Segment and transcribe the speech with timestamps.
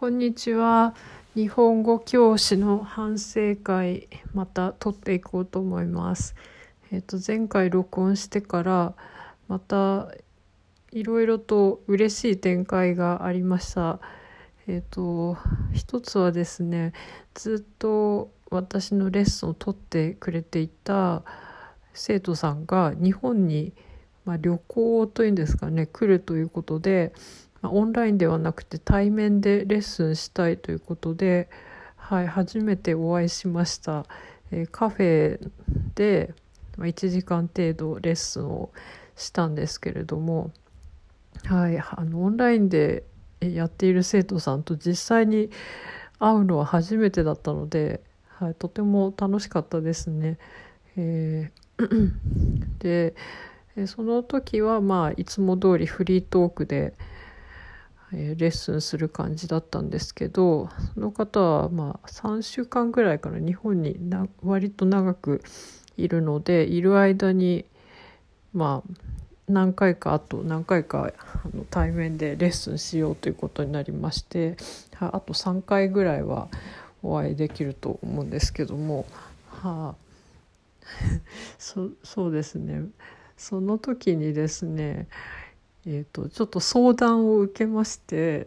[0.00, 0.94] こんにちは。
[1.34, 6.34] 日本語教師の反省会また撮っていこうと思います。
[6.90, 8.94] えっ、と前回録音してから
[9.46, 10.10] また
[10.90, 14.00] いろいろと嬉しい展開がありました。
[14.66, 15.36] えっ、と
[15.74, 16.94] 一つはですね、
[17.34, 21.24] ずっと私のレッスンを取ってくれていた
[21.92, 23.74] 生徒さんが日本に
[24.24, 27.12] まあ、旅行というんですかね来るということで、
[27.62, 31.48] オンラインではなくて対面でレッスンしたいということで、
[31.96, 34.06] はい、初めてお会いしました、
[34.50, 35.50] えーカフェ
[35.94, 36.34] で、
[36.78, 38.70] 1時間程度レッスンを
[39.16, 40.50] したんですけれども、
[41.44, 43.04] はい、あのオンラインで
[43.40, 45.50] やっている生徒さんと実際に
[46.18, 50.38] 会うのは初めてだったので、はい、とても楽しかったですね。
[50.96, 51.60] えー
[52.78, 53.14] で
[53.86, 56.94] その時はまあいつも通りフリートークで、
[58.12, 65.42] えレッスンする感じだったんですけどその方はまあ3週間ぐらいから日本にな割と長く
[65.96, 67.64] いるのでいる間に
[68.52, 68.92] まあ
[69.48, 71.12] 何回かあと何回か
[71.44, 74.56] あの対面でレッスンしようということになりまして
[74.98, 76.48] あと3回ぐらいは
[77.02, 79.06] お会いできると思うんですけども
[79.48, 80.10] はあ
[81.58, 82.82] そそうですね。
[83.36, 85.08] その時にですね、
[85.92, 88.46] えー、とちょっと相談を受けまして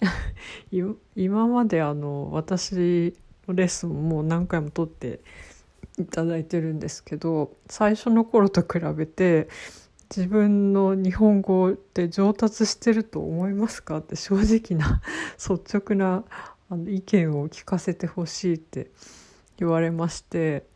[0.72, 3.14] 今まであの私
[3.46, 5.20] のレッスンも何回も取って
[5.98, 9.48] いただいてるんですけど最初の頃と比べて
[10.08, 13.98] 自分の日本語って上達してると思いますか？
[13.98, 15.02] って正直な
[15.36, 16.24] 率直な
[16.70, 18.90] あの意見を聞かせてほしいって
[19.58, 20.66] 言われまして。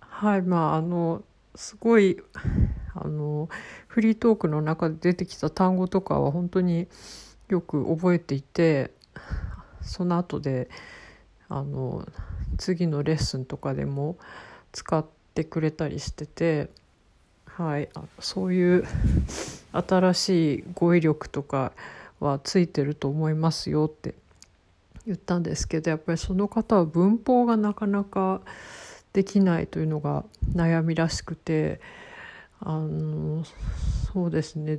[0.00, 2.22] はいまああのすごい
[3.04, 3.48] あの
[3.88, 6.86] フリートークの中で出てきた単語とかは本当に
[7.48, 8.92] よく覚えていて
[9.82, 10.70] その後で
[11.48, 12.06] あの
[12.58, 14.16] 次のレッスンとかでも
[14.70, 15.04] 使っ
[15.34, 16.70] てくれたりしてて、
[17.46, 18.84] はい、あそういう
[19.72, 21.72] 新しい語彙力とか
[22.20, 24.14] はついてると思いますよって
[25.06, 28.40] 言ったんですけどやっぱりその方は文法がなかなか
[29.12, 30.24] できないというのが
[30.54, 31.80] 悩みらしくて
[32.64, 33.44] あの
[34.12, 34.78] そうですね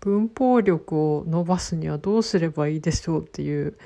[0.00, 3.78] 文法力を伸ばすにはどうすればいいでしょうっていう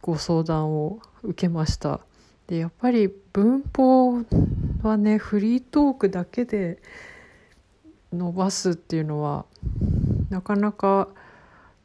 [0.00, 2.00] ご相談を受けました。
[2.46, 4.24] でやっぱり文法
[4.82, 6.82] はねフリートークだけで
[8.12, 9.46] 伸ばすっていうのは
[10.28, 11.08] なかなか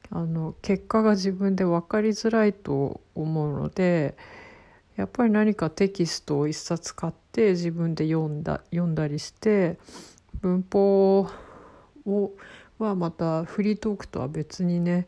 [0.10, 4.18] あの結果が自分で分かりづらいと思うので
[4.96, 9.78] やっぱり何かテキストを一冊買って自分で読んだ読んだりして
[10.42, 11.30] 文法
[12.06, 12.32] を
[12.80, 15.08] はまたフリートークとは別にね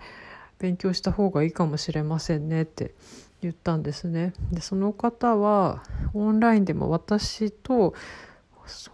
[0.58, 2.94] 勉強した方がいいかもしれませんねって
[3.42, 4.34] 言ったんですね。
[4.52, 7.94] でその方はオンラインでも私と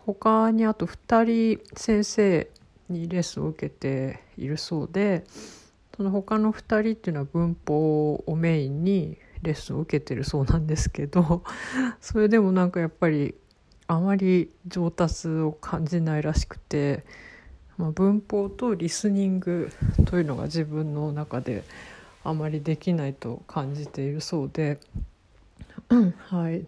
[0.06, 2.50] 他にあと2人先生
[2.90, 5.24] にレッスンを受けているそうで
[5.98, 11.44] その他の2人っていうのは文法をメインにレッスンを受けてるそうなんですけど
[12.00, 13.36] それでもなんかやっぱり
[13.88, 17.04] あまり上達を感じないらしくて、
[17.78, 19.72] まあ、文法とリスニング
[20.06, 21.64] というのが自分の中で
[22.24, 24.80] あまりできないと感じているそうで
[25.90, 26.66] はい。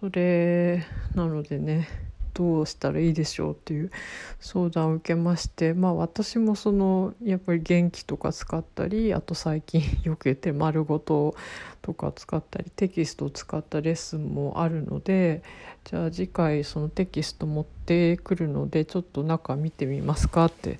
[0.00, 1.88] それなのでね
[2.38, 3.90] どうしたらいいでしょうっていう
[4.38, 11.34] 相談を受けましてまあ私もそのやっぱり元気とか使ったりあと最近よく言って丸ごと
[11.82, 15.42] とか使ったりテキストを使ったレッスンもあるので
[15.82, 20.78] じゃあ次回そのテキスト持ってくるのでちょっと中見てみますかって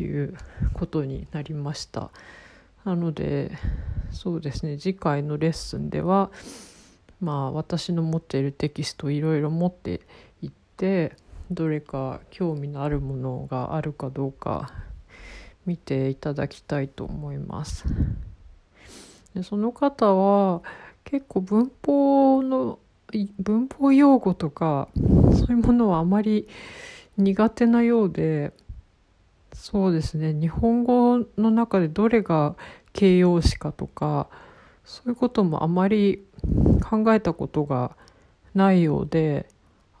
[0.00, 0.34] いう
[0.74, 2.10] ことになりました。
[2.84, 3.52] なので
[4.10, 6.30] そうですね次回のレッスンでは
[7.20, 10.00] まあ私の持っているテキストをいろいろ持って
[10.40, 11.16] いって
[11.50, 14.72] どれか興味のあるものがあるかどうか
[15.66, 17.84] 見ていただきたいと思います。
[19.34, 20.62] でその方は
[21.04, 22.78] 結構文法の
[23.38, 26.46] 文法用語とかそういうものはあまり
[27.16, 28.52] 苦手なようで
[29.52, 32.54] そうですね日本語の中でどれが
[32.92, 34.28] 形容詞かとか
[34.84, 36.24] そういうこともあまり
[36.82, 37.96] 考えたことが
[38.54, 39.48] ないようで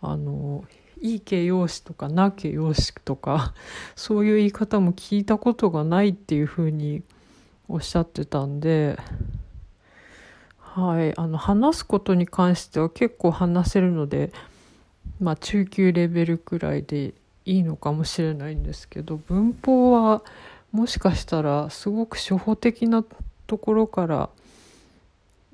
[0.00, 0.64] あの
[1.00, 3.54] いい形容詞とかな形容詞とか
[3.96, 7.02] そういう言い方も聞いたことがないっていうふうに
[7.68, 8.98] おっしゃってたんで、
[10.58, 14.32] はい、あの話すことに関しては結構話せるので、
[15.20, 17.14] まあ、中級レベルくらいで
[17.44, 20.22] いいのかもしれないんですけど文法は
[20.72, 23.04] もしかしたらすごく初歩的な
[23.46, 24.30] ところから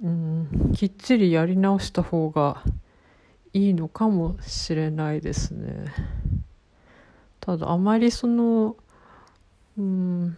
[0.03, 2.63] うんきっちりやり直した方が
[3.55, 5.87] いいのかもしれないですね。
[7.41, 8.77] ただあまりその
[9.79, 10.37] うん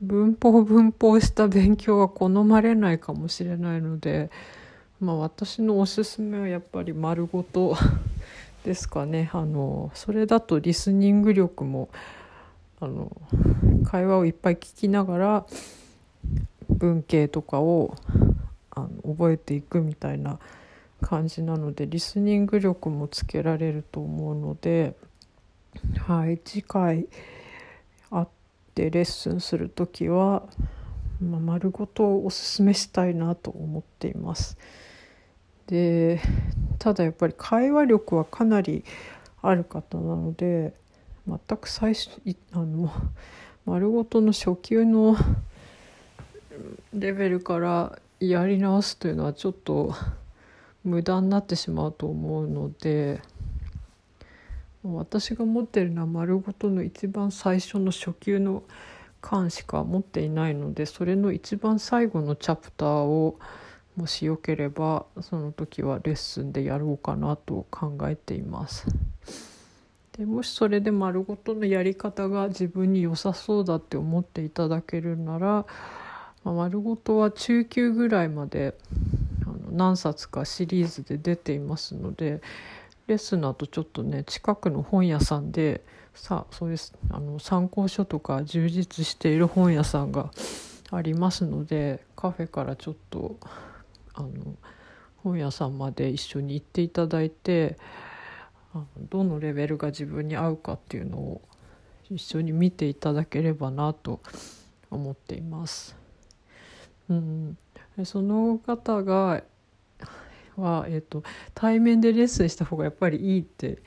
[0.00, 4.30] 文法文法した勉強は好まれないかもしれないので、
[5.00, 7.76] まあ、私のおすすめはやっぱり丸ごと
[8.64, 11.88] ですかねあのそれだとリスニング力も
[12.80, 13.16] あの
[13.84, 15.46] 会話をいっぱい聞きながら
[16.68, 17.94] 文系とかを
[18.70, 20.40] あの覚えていくみたいな
[21.02, 24.94] 感じなのでリスニング力もつけられると思うので、
[26.06, 27.08] はい、次回
[28.10, 28.26] 会っ
[28.74, 30.44] てレッスンする時は、
[31.20, 34.56] まあ、丸ごとおすすめしたいなと思っています。
[35.66, 36.20] で
[36.78, 38.84] ただやっぱり会話力はかなり
[39.42, 40.74] ある方なので
[41.26, 42.10] 全く最初
[42.52, 42.92] あの
[43.64, 45.16] 丸ごとの初級の
[46.92, 49.94] レベルからやり直すというのはちょっと
[50.84, 53.20] 無駄になってしまうと思うので
[54.82, 58.64] 私が持ってるのは丸ごとの一番最初の初級の
[59.20, 63.38] 巻しか持っていないのでそれの一番最後のチャプターを
[63.96, 68.86] もしよければその時はレッスンでやろうかなと考えています。
[70.18, 75.66] でもしそれで丸ごとのやり方が自分に良さそうだって思っていただけるなら、
[76.44, 78.74] まあ、丸ごとは中級ぐらいまで
[79.72, 82.40] 何冊かシリーズで出ていますので
[83.06, 85.82] レスンの後ちょっとね近くの本屋さんで
[86.14, 86.78] さそういう
[87.10, 90.30] あの参考書とか充実している本屋さんが
[90.90, 93.36] ありますのでカフェからちょっと
[94.14, 94.30] あの
[95.22, 97.76] 本屋さんまで一緒に行っていただいて。
[99.10, 101.42] どのレベルが自分に合うかっていうのを
[102.10, 104.20] 一緒に見ていただければなと
[104.90, 105.96] 思っています。
[107.08, 107.58] うん、
[108.04, 109.42] その方が
[110.56, 111.22] は、えーと、
[111.54, 113.78] 対面でレッスンした方がやっぱりいいって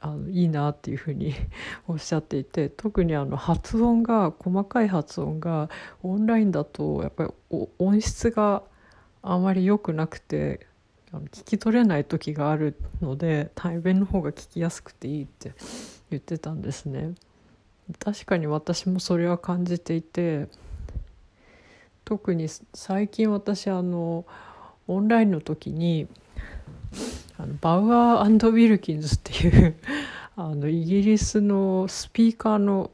[0.00, 1.34] あのいいなっていうふうに
[1.88, 5.70] おっしゃっていて特にあの発音が細かい発音が
[6.02, 7.30] オンラインだとやっぱり
[7.78, 8.62] 音質が
[9.22, 10.66] あまり良くなくて
[11.10, 15.52] 聞き取れない時があるので対面の方が聞きやすくていいって
[16.10, 17.14] 言ってたんですね。
[17.98, 20.48] 確かに私もそれは感じていて
[22.04, 24.24] 特に最近私あの
[24.86, 26.06] オンラインの時に
[27.38, 29.74] あのバウアーウィルキンズっていう
[30.36, 32.90] あのイギリスのスピーカーの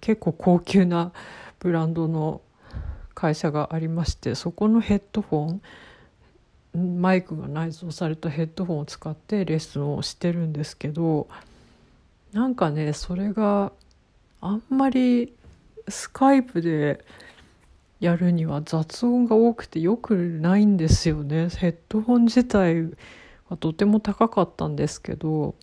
[0.00, 1.12] 結構高級な
[1.58, 2.40] ブランドの
[3.14, 5.60] 会社がありましてそこのヘッドフォ
[6.76, 11.28] ンマイクが内蔵されたヘッドホンを使ってレッスンをしてるんですけど
[12.32, 13.72] なんかねそれが
[14.42, 15.32] あんまり
[15.88, 17.04] スカイプで
[18.00, 21.48] やるには雑音が多くてよくないんですよね。
[21.48, 22.90] ヘッドホン自体
[23.48, 25.54] はとても高かったんですけど。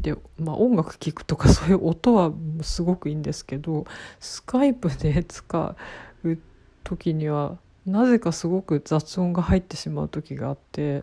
[0.00, 2.30] でまあ音楽聴くとかそういう音は
[2.60, 3.86] すごくいいんですけど
[4.20, 5.76] スカイプで使
[6.22, 6.38] う
[6.84, 7.56] 時には
[7.86, 11.02] なぜかすごく雑音が入ってしまう時があって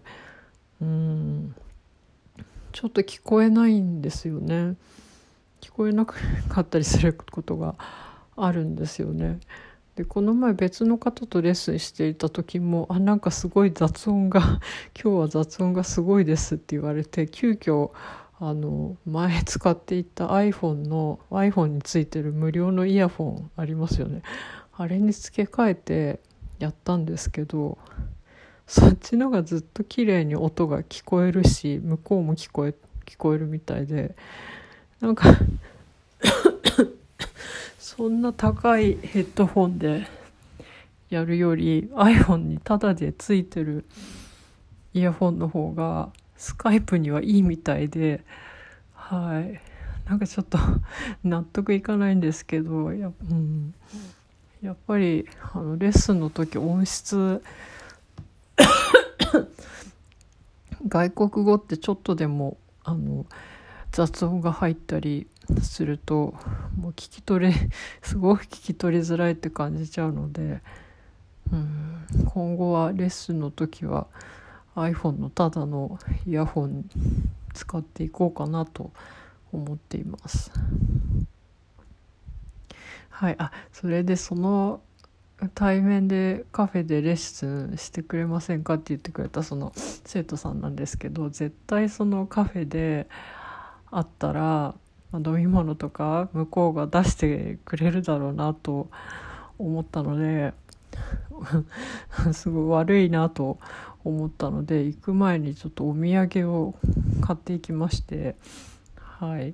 [0.79, 1.55] うん
[2.71, 4.75] ちょっと聞こえないんですよね。
[5.61, 6.15] 聞こえなか
[6.61, 7.75] ったりすることが
[8.35, 9.39] あるんですよね。
[9.95, 14.59] でこの前別の方とレッスンしていた時もあなんかすごい雑音が
[14.99, 17.91] 今日は雑音がすごいですって言われて急遽
[18.39, 24.21] あの前使っていた iPhone の iPhone についてる無料のイヤホンありますよね。
[24.75, 26.19] あれに付け替えて
[26.57, 27.77] やったんですけど
[28.65, 32.73] そっちのがずっと綺麗に音が聞こえるし向こうも聞こえ
[33.05, 34.15] 聞こえるみたいで
[34.99, 35.37] なんか
[37.83, 40.07] そんな高いヘッドホンで
[41.09, 43.83] やるより iPhone にタダでついてる
[44.93, 48.23] イヤホンの方がスカイプにはいいみたいで
[48.93, 49.59] はい。
[50.09, 50.57] なんかちょっと
[51.25, 53.73] 納得いかないんですけどや,、うん、
[54.61, 57.43] やっぱりあのレッスンの時音質
[60.87, 63.25] 外国語ってちょっとでもあの
[63.91, 65.27] 雑音が入ったり
[65.61, 66.35] すると
[66.77, 67.53] もう聞き取れ
[68.01, 70.61] すごく聞き取りづらいって感じちゃうので
[71.51, 74.07] うん今後はレッスンの時は
[74.75, 76.85] iPhone のただのイヤホン
[77.53, 78.91] 使っていこうかなと
[79.51, 80.51] 思っています。
[83.09, 84.81] はいあそれでその
[85.55, 93.07] 対面でカフェでレッスンしてくれませんかって言ってくれたその生徒さんなんですけど絶対そのカフェで
[93.91, 94.75] 会ったら
[95.13, 98.89] まあ、飲み物とか向こうが出してくれるだろうなと
[99.57, 100.53] 思ったので
[102.33, 103.59] すごい悪いなと
[104.03, 106.75] 思ったので行く前にちょっとお土産を
[107.21, 108.35] 買っていきまして
[108.95, 109.53] はい。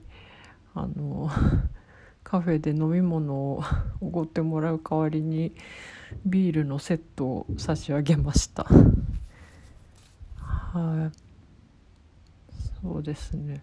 [0.73, 1.29] あの
[2.23, 3.63] カフェで飲み物を
[4.01, 5.51] おごってもらう代わりに
[6.25, 8.65] ビールのセットを差し上げました。
[10.37, 11.17] はい。
[12.81, 13.61] そうですね。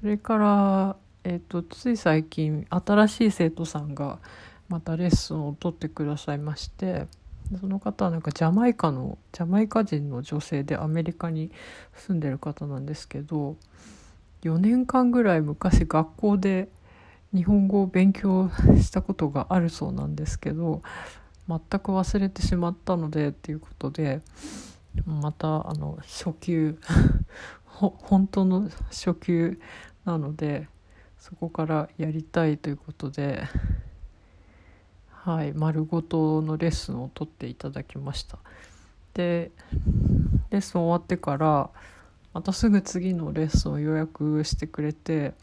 [0.00, 4.18] それからえっ、ー、とつい最近新しい生徒さんが
[4.68, 7.06] またレッスンを取ってくださいまして
[7.58, 11.50] その方はなんかジャマイカのジャマイカ人の女性でアメリカに
[11.94, 13.56] 住んでる方なんですけど
[14.42, 16.68] 4年間ぐらい昔学校で
[17.34, 18.50] 日本語を勉強
[18.80, 20.82] したことがあるそうなんですけど
[21.48, 24.20] 全く忘れてしまったのでっていうことで
[25.06, 26.78] またあの初級
[27.64, 29.58] 本当の初級
[30.08, 30.68] なので
[31.18, 33.42] そこからやりたいということで
[35.10, 38.38] はい丸ごとのレッスンを取っていただきました。
[39.12, 39.50] で
[40.48, 41.68] レッスン終わってから
[42.32, 45.34] またすぐ次のレッスンを予約してくれて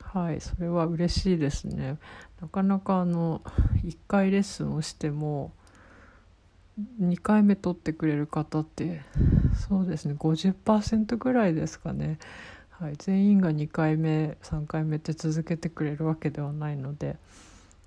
[0.00, 1.98] はいそれは嬉しいですね。
[2.40, 3.40] なかなかあの
[3.84, 5.52] 1回レッスンをしても
[7.00, 9.02] 2回目取ってくれる方って
[9.68, 12.18] そうですね50%ぐらいですかね、
[12.82, 17.16] はい、全員が2回目3回目って続けてくれるわけではないので、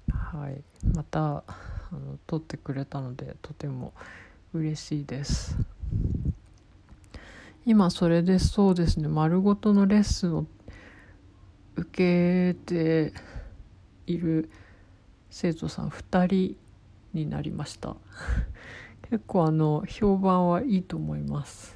[0.09, 0.63] はい、
[0.95, 1.43] またあ
[1.91, 3.91] の取ってくれたのでとても
[4.53, 5.57] 嬉しいです。
[7.65, 10.45] 今それでそうですね丸ごとのレッスンを
[11.75, 13.11] 受けて
[14.07, 14.49] いる
[15.29, 16.57] 生徒さん2人
[17.13, 17.97] になりました
[19.11, 21.74] 結構あの評判はいいと思います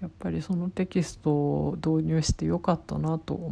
[0.00, 3.46] やっぱりそのテキストを導入してよかったなと思